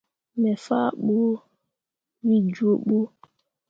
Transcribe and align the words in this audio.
Me 0.41 0.51
faa 0.65 0.89
ɓu 1.05 1.17
wǝ 2.25 2.35
jooɓǝ. 2.55 2.99